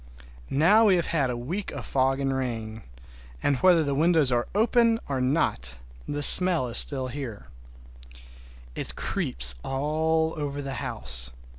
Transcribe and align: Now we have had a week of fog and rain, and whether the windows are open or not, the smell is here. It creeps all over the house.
Now 0.49 0.85
we 0.85 0.95
have 0.95 1.05
had 1.13 1.29
a 1.29 1.37
week 1.37 1.69
of 1.69 1.85
fog 1.85 2.19
and 2.19 2.35
rain, 2.35 2.81
and 3.43 3.57
whether 3.57 3.83
the 3.83 3.93
windows 3.93 4.31
are 4.31 4.47
open 4.55 4.99
or 5.07 5.21
not, 5.21 5.77
the 6.07 6.23
smell 6.23 6.65
is 6.69 6.83
here. 6.89 7.45
It 8.73 8.95
creeps 8.95 9.53
all 9.63 10.33
over 10.37 10.59
the 10.59 10.73
house. 10.81 11.29